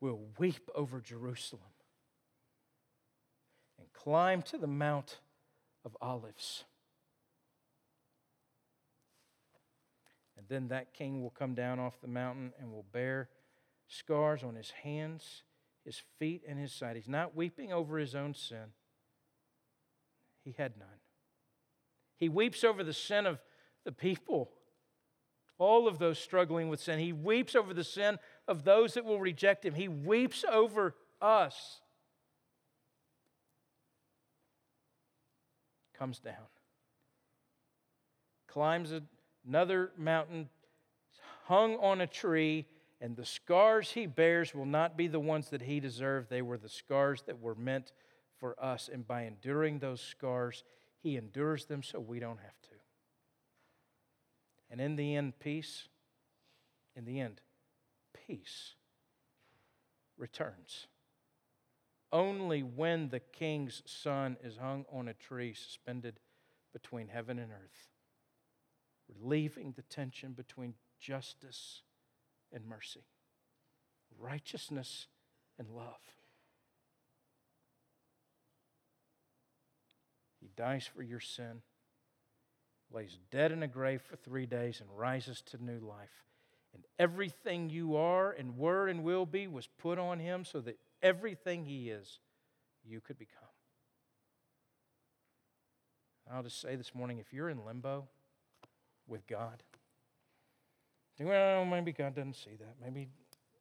[0.00, 1.62] will weep over Jerusalem
[3.78, 5.18] and climb to the Mount
[5.84, 6.64] of Olives.
[10.50, 13.28] Then that king will come down off the mountain and will bear
[13.86, 15.44] scars on his hands,
[15.84, 16.96] his feet, and his side.
[16.96, 18.74] He's not weeping over his own sin,
[20.44, 20.88] he had none.
[22.16, 23.38] He weeps over the sin of
[23.84, 24.50] the people,
[25.56, 26.98] all of those struggling with sin.
[26.98, 29.74] He weeps over the sin of those that will reject him.
[29.74, 31.80] He weeps over us.
[35.96, 36.34] Comes down,
[38.48, 38.92] climbs
[39.46, 40.48] another mountain,
[41.44, 42.66] hung on a tree,
[43.00, 46.28] and the scars he bears will not be the ones that he deserved.
[46.28, 47.92] They were the scars that were meant
[48.38, 48.90] for us.
[48.92, 50.64] And by enduring those scars,
[51.02, 52.68] he endures them so we don't have to.
[54.70, 55.88] And in the end, peace,
[56.94, 57.40] in the end,
[58.26, 58.74] peace
[60.16, 60.86] returns.
[62.12, 66.20] Only when the king's son is hung on a tree suspended
[66.72, 67.88] between heaven and earth,
[69.18, 71.82] relieving the tension between justice
[72.52, 73.04] and mercy,
[74.18, 75.06] righteousness
[75.58, 76.00] and love.
[80.40, 81.62] He dies for your sin,
[82.92, 86.24] lays dead in a grave for three days, and rises to new life.
[86.72, 90.78] And everything you are and were and will be was put on him so that
[91.02, 92.20] everything he is,
[92.84, 93.36] you could become.
[96.32, 98.06] I'll just say this morning if you're in limbo
[99.10, 99.62] with God,
[101.20, 102.76] well, maybe God doesn't see that.
[102.82, 103.08] Maybe,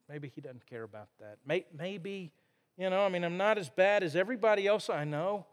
[0.07, 1.39] maybe he doesn't care about that.
[1.45, 2.31] Maybe,
[2.77, 5.45] you know, I mean, I'm not as bad as everybody else I know.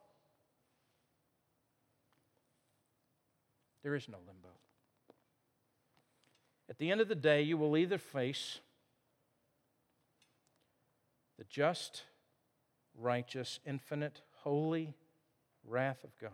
[3.82, 4.48] There is no limbo.
[6.68, 8.60] At the end of the day, you will either face
[11.38, 12.04] the just,
[12.98, 14.94] righteous, infinite, holy
[15.64, 16.30] wrath of God,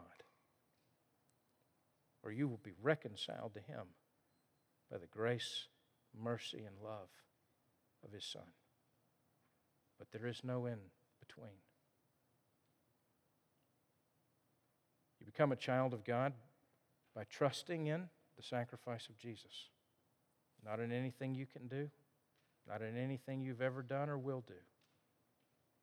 [2.22, 3.86] or you will be reconciled to Him
[4.90, 5.66] by the grace,
[6.18, 7.08] mercy, and love
[8.04, 8.42] of His Son.
[9.98, 10.78] But there is no in
[11.20, 11.54] between.
[15.20, 16.32] You become a child of God
[17.14, 19.68] by trusting in the sacrifice of Jesus.
[20.64, 21.90] Not in anything you can do,
[22.68, 24.54] not in anything you've ever done or will do.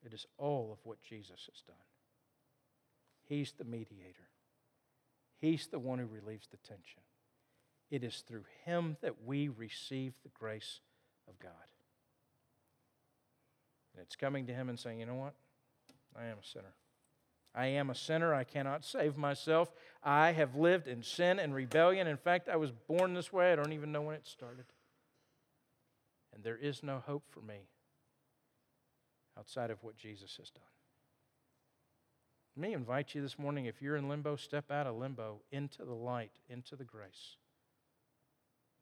[0.04, 1.76] It is all of what Jesus has done.
[3.28, 4.28] He's the mediator,
[5.40, 7.00] He's the one who relieves the tension.
[7.90, 10.80] It is through Him that we receive the grace
[11.28, 11.52] of God.
[13.94, 15.34] And it's coming to Him and saying, you know what?
[16.16, 16.74] I am a sinner.
[17.54, 18.32] I am a sinner.
[18.32, 19.72] I cannot save myself.
[20.04, 22.06] I have lived in sin and rebellion.
[22.06, 23.52] In fact, I was born this way.
[23.52, 24.66] I don't even know when it started.
[26.32, 27.66] And there is no hope for me
[29.36, 30.62] outside of what Jesus has done.
[32.56, 35.84] Let me invite you this morning if you're in limbo, step out of limbo into
[35.84, 37.36] the light, into the grace.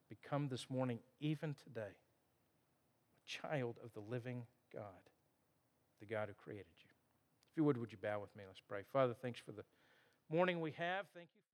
[0.09, 4.83] Become this morning, even today, a child of the living God,
[6.01, 6.91] the God who created you
[7.51, 8.45] If you would, would you bow with me?
[8.47, 8.81] Let's pray.
[8.91, 9.65] Father, thanks for the
[10.31, 11.07] morning we have.
[11.15, 11.48] Thank you.